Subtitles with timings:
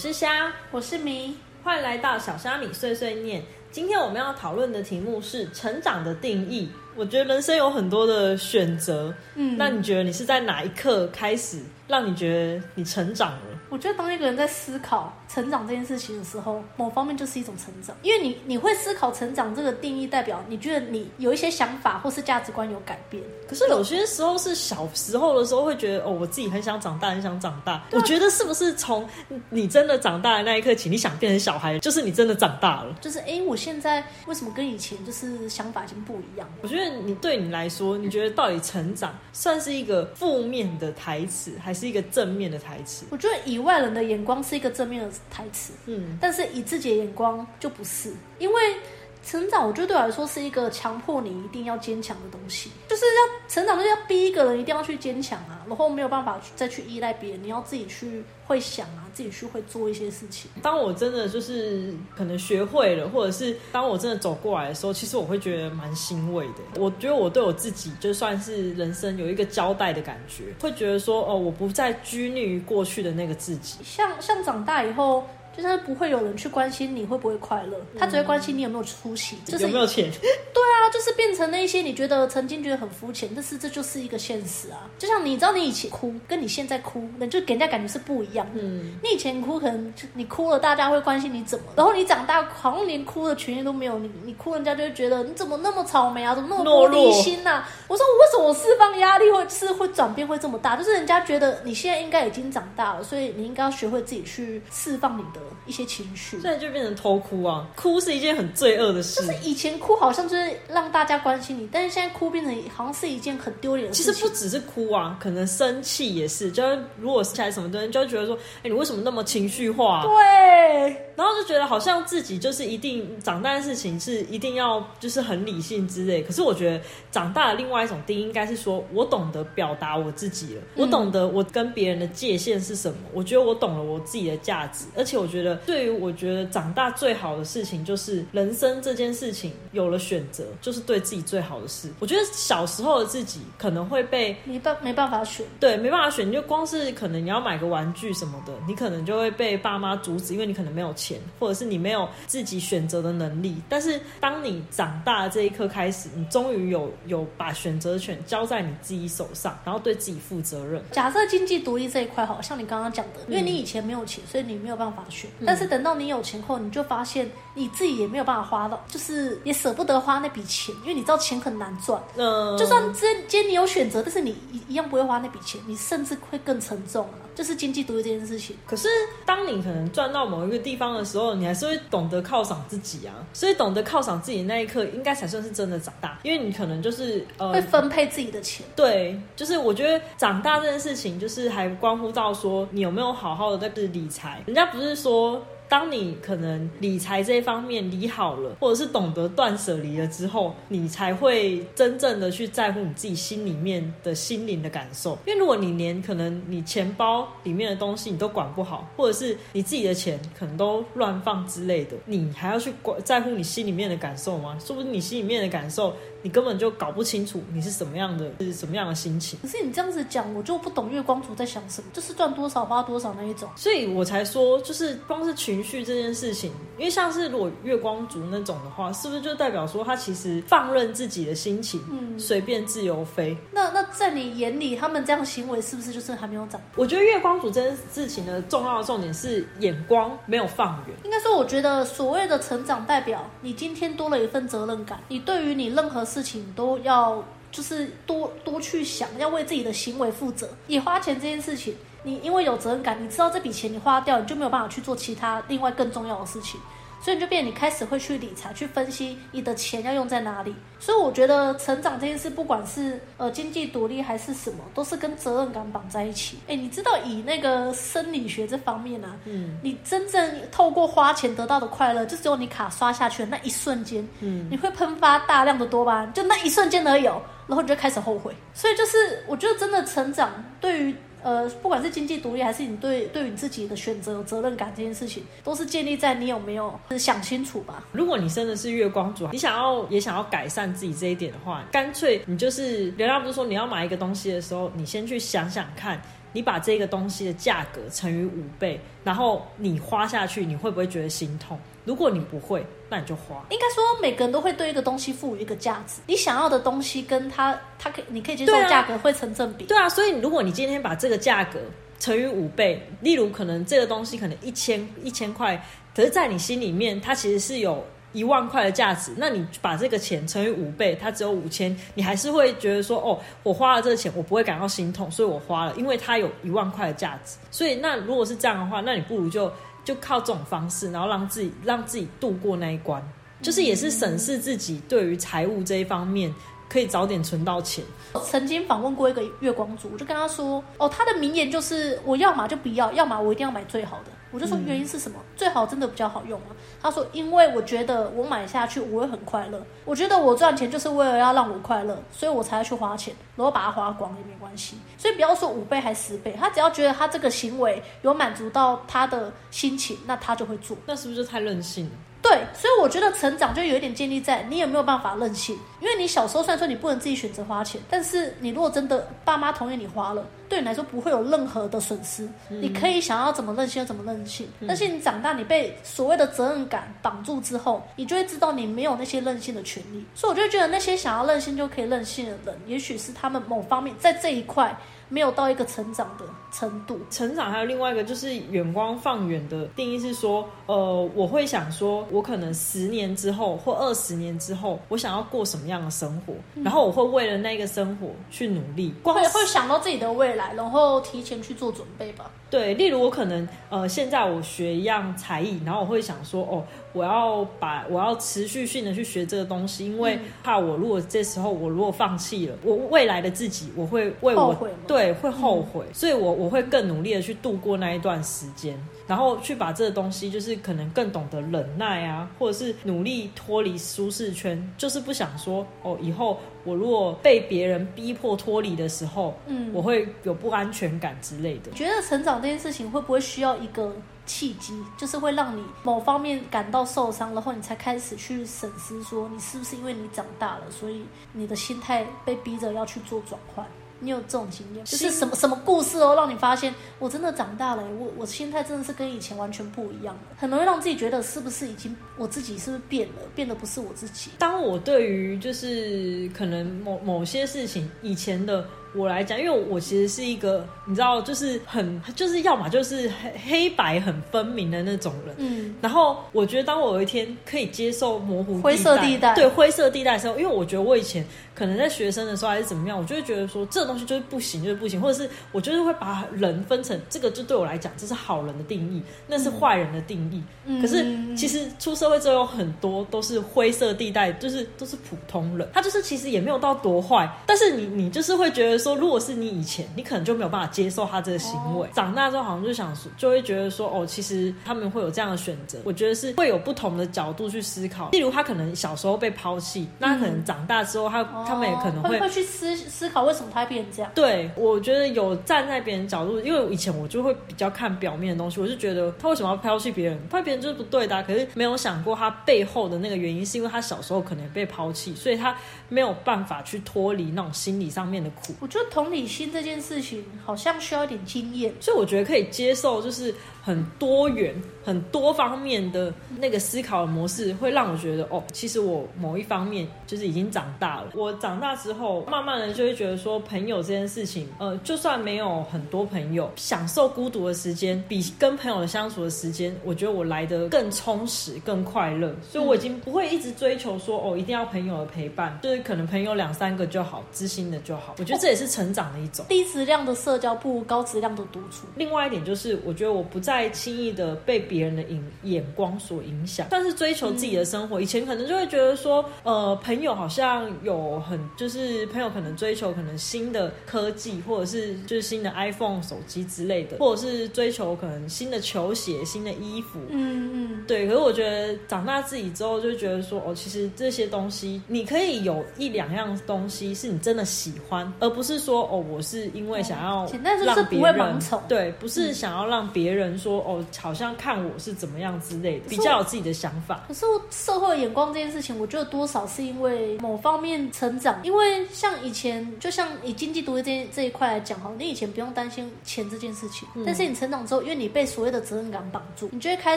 [0.00, 3.42] 是虾，我是米，欢迎来到小虾米碎碎念。
[3.70, 6.70] 今天我们要讨论的题目是成长的定义。
[6.96, 13.42] 我觉得人生有很多的选择，嗯，那你觉得你是在哪一刻开始让你觉得你成长了？
[13.68, 23.22] 我觉得当一个人在思考成长这件事情的时候，某方面就是一种成长，因为你你会思考成长这个定义，代表你觉得你有一些想法或是价值观有改变。
[23.48, 27.84] 可是有些时候是小时候的时候会觉得哦，我自己很想长大，很想长大。
[27.92, 29.08] 我觉得是不是从
[29.48, 32.96] 你真的长大的那一刻起，你想变成小孩，就是你真的长大了？
[33.00, 36.48] 就是哎，我现在为什么跟以前就是想法已经不一样？
[36.62, 43.06] 我觉得你对你来说，你觉得到底成长算是一个负面的台词，还是一个正面的台词？
[43.10, 48.76] 我觉得以外人的眼光是一个正面的台词，嗯，但是以自己的眼光就不是，因为。
[49.24, 60.50] 成长，我觉得对我来说是一个强迫你一定要坚强的东西，就是要成长，就是要逼一个人一定要去坚强啊，然后没有办法再去依赖别人，你要自己去会想啊，自己去会做一些事情。
[60.62, 66.80] 当我真的就是可能学会了，或者是当我真的走过来的时候，其实我会觉得蛮欣慰的。
[66.80, 73.78] 我觉得我对我自己就算是人生有一个交代的感觉，会觉得说哦，我不再拘泥于过去的那个自己。
[73.84, 75.24] 像像长大以后。
[75.60, 80.10] 就是不会有人去关心你会不会快乐，他只会关心你有没有出息，就是有没有钱。
[80.20, 84.90] 对啊，就是变成那些你觉得曾经觉得很肤浅，但是这就是一个现实啊。
[84.98, 88.46] 就像你知道，你以前哭跟你现在哭，那就给人家感觉是不一样。
[88.54, 97.64] 嗯，你以前哭可能你哭了，大家会关心你怎么，然后你长大好像连哭的权利都没有，你你哭人家就会觉得你怎么那么草莓啊，怎么那么玻璃心呐？
[97.88, 100.76] 我说我为什么我释放压力会是会转变会这么大？
[100.76, 105.40] 就是人家觉得你现在应该已经长大了，所以你应该要学会自己去释放你的。
[105.66, 107.64] 一些情绪，现在就变成偷哭啊！
[107.76, 109.20] 哭是一件很罪恶的事。
[109.20, 114.12] 就是以前哭好像就是让大家关心你，但是现在哭变成好像是一件很丢脸的事情。
[114.12, 116.50] 其实不只是哭啊，可能生气也是。
[116.50, 121.09] 就是如果起来什么东西，就会觉得说：“哎，你为什么那么情绪化？”对。
[121.20, 126.22] 然后就觉得好像自己就是一定长大的事情是一定要就是很理性之类。
[126.22, 126.80] 可是我觉得
[127.12, 132.98] 长大的另外一种定义应该是说我懂得表达我自己了，我懂得我跟别人的界限是什么。
[133.12, 135.50] 我觉得我懂了我自己的价值，而且我觉得。
[135.66, 141.90] 对于我觉得长大最好的事情，就是人生这件事情有了选择，就是对自己最好的事。
[141.98, 146.26] 我觉得小时候的自己可能会被没办没办法选，对，没办法选。
[146.28, 153.56] 你就光是可能你要买个玩具什么的，你可能就会被爸妈阻止，因为你可能没有钱，或者是你没有自己选择的能力。
[153.68, 160.82] 但是当你长大的这一刻开始，你终于有有把选择权交在你自己手上，然后对自己负责任。
[160.92, 172.02] 假设经济独立这一块，好像你刚刚讲的，因为你以前没有钱，所以你没有办法选，但是等到你有钱后，你就发现你自己也没有办法花到，就是也舍不得花那笔钱，因为你知道钱很难赚。
[172.16, 177.30] 嗯，就算今今天你有选择，但是你一一样不会花那笔钱，你甚至会更沉重啊。
[177.32, 178.54] 就是经济独立这件事情。
[178.66, 178.88] 可是
[179.24, 183.14] 当你可能赚到某一个地方的时候，你还是会懂得犒赏自己啊。
[183.32, 188.66] 所以懂得犒赏自己那一刻，应该才算是真的长大，因为你可能就是呃会分配自己的钱。
[188.74, 194.42] 对，就是我觉得长大这件事情，就是还关乎到说你有没有好好的在理财。
[194.46, 195.42] 人家不是说。
[195.70, 205.16] 当你可能理财这一方面理好了，或者是懂得断舍离了之后，你才会真正的去在乎你自己心里面的心灵的感受。
[205.24, 214.58] 因为如果你连可能你钱包里面的东西你都管不好，或者是你自己的钱可能都乱放之类的，你还要去管在乎你心里面的感受吗？
[214.58, 215.94] 说不定你心里面的感受。
[216.22, 219.38] 你根本就搞不清楚你是什么样的，是什么样的心情。
[219.40, 223.48] 可是你这样子讲，我就不懂月光族在想什么，就是赚多少花多少那一种。
[223.56, 233.36] 所以我才说，就是光是群情绪这件事情，因为像是如果月光族那种的话，是不是就代表说他其实放任自己的心情，嗯，随便自由飞？
[233.52, 236.60] 那那在你眼里，他们这样行为是不是就是还没有长？
[236.76, 240.96] 我觉得月光族这件事情的重要的重点是眼光没有放远。
[241.04, 246.00] 应该说，我觉得所谓的成长，代表你今天多了一份责任感，你对于你任何。
[246.10, 247.22] 事情都要
[247.52, 250.48] 就是多多去想，要为自己的行为负责。
[250.66, 256.60] 你花钱这件事情，你因为有责任感，你知道这笔钱你花掉，你就没有办法去做其他另外更重要的事情。
[257.02, 260.54] 所以你就变，你开始会去理财，去分析你的钱要用在哪里。
[260.78, 266.38] 所以我觉得成长这件事，不管是呃经济独立还是什么，都是跟责任感绑在一起。
[266.46, 278.36] 哎，你知道以那个生理学这方面呢，嗯，你真正透过花钱得到的快乐，就只有你卡刷下去的那一瞬间，嗯，你会喷发大量的多巴胺，就那一瞬间而已，然后你就开始后悔。
[278.52, 280.30] 所以就是我觉得真的成长
[280.60, 280.94] 对于。
[281.22, 287.84] 呃，不管是经济独立，还是你对对于你自己的选择有责任感这件事情，都是建立在你有没有想清楚吧。
[287.92, 296.00] 如果你真的是月光族，你想要也想要改善自己这一点的话，干脆你就是，人家不是说你要买一个东西的时候，你先去想想看。
[296.32, 301.58] 你把这个东西的价格乘以五倍，然后你花下去，你会不会觉得心痛？
[301.84, 303.44] 如果你不会，那你就花。
[303.50, 306.00] 应该说，每个人都会对一个东西赋予一个价值。
[306.06, 309.64] 你想要的东西跟它，它可你可以接受价格会成正比。
[309.64, 311.58] 对啊，所以如果你今天把这个价格
[311.98, 315.60] 乘以五倍，例如可能这个东西可能一千一千块，
[315.96, 327.36] 可是在你心里面它其实是有一万块的价值，那你把这个钱乘以五倍，它只有五千，你还是会觉得说，哦，我花了这个钱，我不会感到心痛，所以我花了，因为它有一万块的价值。
[327.50, 329.52] 所以那如果是这样的话，那你不如就
[329.84, 333.02] 就靠这种方式，然后让自己让自己度过那一关，
[333.40, 336.34] 就是也是审视自己对于财务这一方面。
[336.72, 337.84] 可以早点存到钱，
[338.24, 345.18] 曾经访问过一个月光族，我就跟他说：“哦，他的名言就是我要么就不要，要么我一定要买最好的。”我就说原因是什么？
[345.36, 346.48] 最好真的比较好用吗？
[346.82, 354.76] 他说：“因为我觉得我买下去我会很快乐，我觉得我赚钱就是为了要让我快乐，所以我才要去花钱，然后把它花光也没关系。
[354.96, 360.76] 所以不要说五倍还十倍，他只要觉得他这个行为有满足到他的心情，那他就会做。
[360.86, 361.92] 那是不是就太任性了？
[362.22, 374.48] 对，所以我觉得成长就有一点建立在你有没有办法任性，因为你小时候虽然说你不能自己选择花钱，但是你如果真的爸妈同意你花了，对你来说不会有任何的损失，你可以想要怎么任性就怎么任性。
[374.66, 380.04] 但是你长大，你被所谓的责任感绑住之后，你就会知道你没有那些任性的权利。
[380.14, 384.76] 所以我就觉得那些想要任性就可以任性的人，也许是他们某方面在这一块
[385.08, 387.00] 没有到一个成长的程度。
[387.10, 398.92] 成长还有另外一个就是远光放远的定义是说，呃，我会想说，我可能十年之后或二十年之后，我想要过什么样的生活，然后我会为了那个生活去努力。
[399.02, 402.30] 光会会想到自己的未然后提前去做准备吧。
[402.50, 429.70] 对，例如我可能呃，现在我学一样才艺，然后我会想说，哦，我要把我要持续性的去学这个东西，因为怕我如果这时候我如果放弃了，我未来的自己我会为我后悔对会后悔，所以我我会更努力的去度过那一段时间，然后去把这个东西就是可能更懂得忍耐啊，或者是努力脱离舒适圈，就是不想说哦，以后我如果被别人逼迫脱离的时候，嗯。
[429.72, 431.70] 我会有不安全感之类的。
[431.70, 433.94] 觉得成长这件事情会不会需要一个
[434.30, 443.66] 契机，就是会让你某方面感到受伤，然后你才开始去审视，说你是不是因为你长大了，所以你的心态被逼着要去做转换。
[444.02, 454.30] 你有这种经验，就是什么什么故事哦，让你发现我真的长大了，我我心态真的是跟以前完全不一样了，很容易让自己觉得是不是已经我自己是不是变了，变得不是我自己。
[454.38, 465.34] 当我对于就是可能某某些事情以前的我来讲，因为我其实是一个你知道，就是很就是要么就是黑黑白很分明的那种人。
[465.38, 480.42] 嗯，然后我觉得，当我有一天可以接受模糊灰色地带对灰色地带的时候，因为我觉得我以前可能在学生的时候还是怎么样，我就会觉得说这东西就是不行，就是不行，或者是我就是会把人分成这个，就对我来讲这是好人的定义，那是坏人的定义。
[480.66, 481.04] 嗯可是
[481.36, 491.88] 其实出社会之后，有很多都是灰色地带，就是都是普通人，他就是其实也没有到多坏，但是你你就是会觉得说，如果是你以前，你可能就没有办法接受他这个行为。
[491.92, 498.08] 长大之后，好像就想说，就会觉得说，哦，其实他们会有这样的选择，我觉得是会有不同的角度去思考。
[498.10, 504.10] 例如，他可能小时候被抛弃，那他可能长大之后，他、他们也可能哦会会去思思考为什么他会变成这样。
[504.14, 510.18] 对，我觉得有站在别人角度，因为以前我就会比较看表面的东西，我就觉得他为什么要抛弃别人？
[510.28, 515.54] 抛弃别人就是不对的啊、可是没有想过他背后的那个原因，是因为他小时候可能被抛弃，所以他
[515.88, 518.54] 没有办法去脱离那种心理上面的苦。
[518.70, 521.74] 就同理心这件事情好像需要一点经验。
[521.80, 531.10] 所以我觉得可以接受，就是很多元、很多方面的那个思考的模式，会让我觉得哦，其实我某一方面就是已经长大了。
[531.14, 542.34] 我长大之后，慢慢的就会觉得说，朋友这件事情，呃，就算没有很多朋友，享受孤独的时间，比跟朋友相处的时间，我觉得我来的更充实、更快乐。
[542.48, 548.14] 所以我已经不会一直追求说哦，一定要朋友的陪伴，就是可能朋友两三个就好，知心的就好。
[548.18, 549.44] 我觉得这也是成长的一种。
[549.48, 551.86] 低质量的社交不如高质量的独处。
[551.96, 558.00] 另外一点就是，我觉得我不再轻易的被别人的影眼光所影响，但是追求自己的生活。
[558.00, 569.98] 以前可能就会觉得说，呃，朋友好像有很，就是朋友可能追求可能新的科技，或者是就是新的 iPhone 手机之类的，或者是追求可能新的球鞋、新的衣服。
[570.08, 580.28] 嗯嗯，对，可是我觉得长大自己之后，就觉得说，哦，其实这些东西，你可以有一两样东西是你真的喜欢，而不是说，哦，我是因为想要
[580.64, 581.60] 让别人盲从。
[581.68, 587.04] 对，不是想要让别人说哦，好像看我是怎么样之类的，比较有自己的想法。
[587.08, 591.38] 可是社会眼光这件事情，我觉得多少是因为某方面成长。
[591.42, 599.96] 因为像以前，就像以经济独立这这一块来讲哈，你以前不用担心钱这件事情，但是你成长之后，因为你被所谓的责任感绑住，你就会开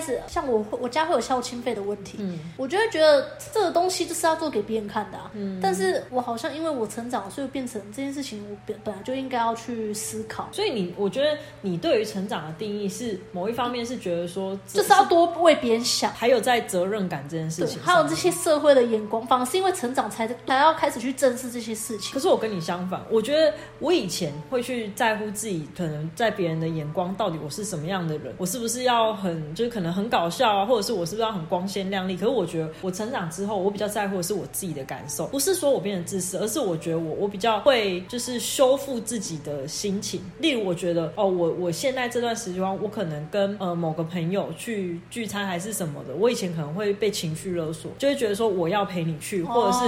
[0.02, 10.50] 始像我，我家会有孝亲费的问题，嗯，我就会觉得这个东西就是要做给别人看的，嗯，但是我好像因为我成长，所以变成这件事情，我本本来就应该要去思考。
[10.52, 22.14] 所以你，我觉得你对于成长的定义是某一方面是觉得说，就是要多为别人想，还有在责任感这件事情，还有这些社会的眼光，反而是因为成长才才要开始去正视这些事情。
[22.14, 32.16] 可是我跟你相反，我觉得我以前会去在乎自己，可能在别人的眼光，到底我是什么样的人，我是不是要很，就是可能很搞笑啊，或者是我是不是要很光鲜亮丽？
[32.16, 40.22] 可是我觉得我成长之后，我比较在乎的是我自己的感受，不是说我变得自私，而是我觉得我我比较会就是是修复自己的心情。
[40.40, 49.80] 例如，我觉得哦，我我现在这段时间，我可能跟呃某个朋友去聚餐还是什么的，我以前可能会被情绪勒索，就会觉得说我要陪你去，或者是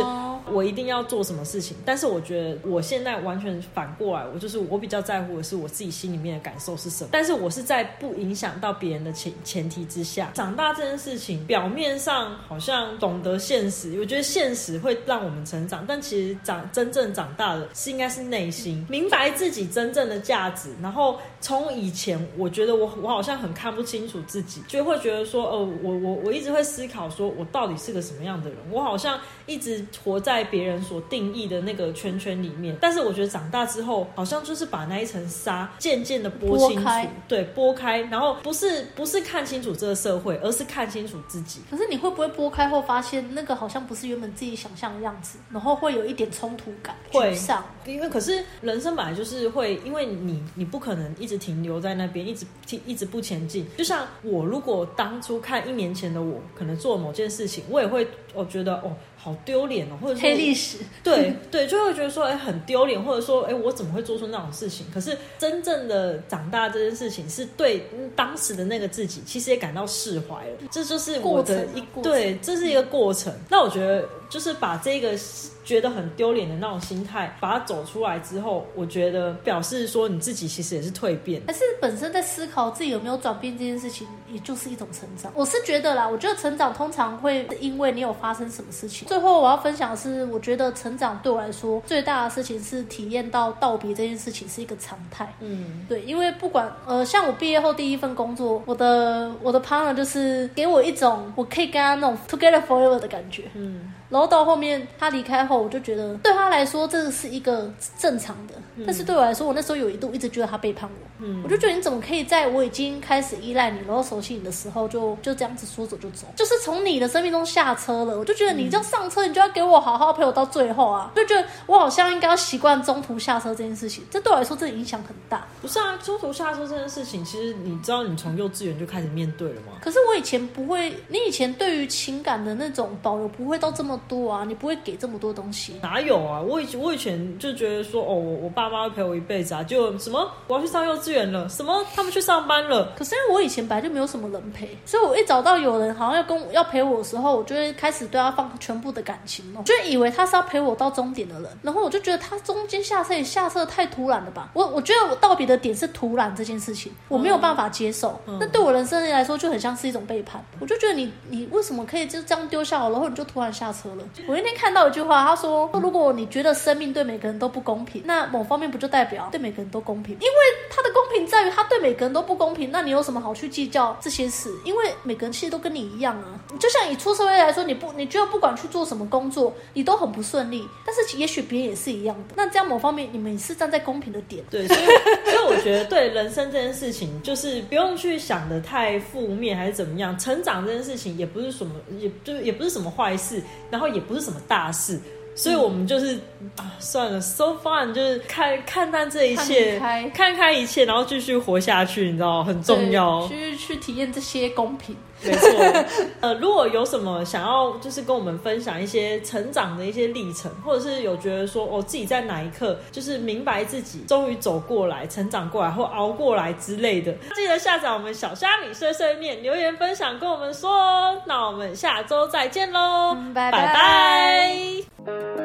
[0.51, 1.75] 我一定要做什么事情。
[1.85, 7.09] 但是我觉得我现在完全反过来，我就是我比较在乎的是我自己心里面的感受是什么。
[7.11, 20.69] 但是我是在不影响到别人的前前提之下，长大这件事情表面上好像懂得现实，我觉得现实会让我们成长，但其实长真正长大的是应该是内心明白自己真正的价值。
[20.81, 28.57] 然后从以前，我觉得我我好像很看不清楚自己，就会觉得说，哦，我我我一直会思考，说我到底是个什么样的人？
[28.71, 32.75] 我好像一直活在别人所定义的那个圈圈里面。
[32.81, 36.89] 但是我觉得长大之后，好像就是把那一层纱渐渐的剥清楚，
[37.27, 41.61] 对，剥开，然后不是不是看清楚这个社会，而是看清楚自己。
[41.69, 46.95] 可是你会不会剥开后发现，那个好像不是原本自己想象的样子，然后会有一点冲突感？
[47.11, 47.37] 会，
[47.85, 52.45] 因为可是人生本来就是会，因为你你不可能一直停留在那边，一直
[52.85, 53.65] 一直不前进。
[53.77, 58.95] 就像我如果当初看一年前的我，可能做某件事情，我也会我觉得哦。
[59.25, 64.85] 好丢脸哦，或者黑历史，对对，就会觉得说，哎，很丢脸，或者说，哎，我怎么会做出那种事情？
[64.93, 70.57] 可是真正的长大这件事情，是对当时的那个自己，其实也感到释怀了。
[70.69, 73.33] 这就是我的一对，这是一个过程。
[73.49, 75.17] 那我觉得，就是把这个。
[75.65, 85.31] 觉得很丢脸的那种心态，把它走出来之后，我觉得表示说你自己其实也是蜕变，还是本身在思考自己有没有转变这件事情，也就是一种成长。
[85.35, 89.07] 我是觉得啦，我觉得成长通常会因为你有发生什么事情。
[89.07, 95.31] 最后我要分享的是，我觉得成长对我来说最大的事情是体验到道别这件事情是一个常态。
[95.39, 103.43] 嗯，对，因为不管呃，像我毕业后第一份工作，我的我的 partner 就是给我一种我可以跟他那种 together forever 的感觉。
[103.53, 103.93] 嗯。
[104.15, 107.69] 然后到后面他离开后，我就觉得对他来说这是一个
[107.99, 108.53] 正常的，
[108.85, 111.05] 但是对我来说，我那时候有一度一直觉得他背叛我。
[111.17, 118.17] 嗯，我就觉得你怎么可以在我已经开始依赖你，然后熟悉你的时候，就就这样子说走就走，就是从你的生命中下车了。
[118.17, 121.11] 我就觉得你这样上车，你就要给我好好陪我到最后啊！
[121.13, 125.45] 就觉得我好像应该要习惯中途下车这件事情，这对我来说这影响很大。
[125.61, 129.73] 不是啊，中途下车这件事情，其实你知道，你从幼稚园就开始面对了吗？
[129.81, 134.75] 可是我以前不会，你以前对于情感的那种保留不会到这么多啊，你不会。
[134.85, 136.39] 给这么多东西，哪有啊？
[136.39, 142.93] 我以我以前就觉得说，哦，我我爸妈陪我一辈子啊，就什么我要去上幼稚园了，什么他们去上班了。
[142.95, 151.49] 可是因为我以前本来就没有什么人陪，所以我一找到有人好像要跟我要陪我的时候，我就会开始对他放全部的感情了，就以为他是要陪我到终点的人。
[151.63, 154.51] 然后我就觉得他中间下车也下车太突然了吧？
[154.53, 158.19] 我我觉得我道别的点是突然这件事情，我没有办法接受。
[158.39, 160.43] 那对我人生来说就很像是一种背叛。
[160.59, 163.84] 我就觉得你你为什么可以就这样丢下我，然后你就突然下车
[164.27, 164.75] 我那天看。
[164.75, 170.13] 到一句话，他说：“如果你觉得生命对每个人都不公平，那某方面不就代表对每个人都公平？
[170.15, 170.35] 因为
[170.69, 174.53] 他的公平在于他对每个人都不公平，那你有什么好去计较这些事？
[174.65, 176.37] 因为每个人其实都跟你一样啊。
[176.59, 182.33] 就像你出社会来说，你不你觉得不管去做什么工作，你都很不顺利，但是也许别人也是一样的。
[182.35, 184.43] 那这样某方面你们是站在公平的点。
[184.51, 184.85] 对，所以
[185.31, 190.19] 所以我觉得对人生这件事情，就是不用去想的太负面还是怎么样。
[190.19, 193.41] 成长这件事情也不是什么，也就也不是什么坏事，
[193.75, 194.99] 然后也不是什么大。”事，
[195.35, 196.19] 所以我们就是
[196.55, 199.77] 啊，算了，so fun，就是看看淡这一切，
[200.13, 204.95] 看开一切，然后继续活下去，你知道很重要，去去体验这些公平。
[205.23, 205.49] 没错，
[206.21, 221.21] 呃，如果有什么想要，就是跟我们分享一些成长的一些历程，或者是有觉得说，哦自己在哪一刻就是明白自己，终于走过来、成长过来或熬过来之类的，记得下载我们小虾米碎碎念，留言分享跟我们说哦。
[221.25, 225.44] 那我们下周再见喽，拜拜。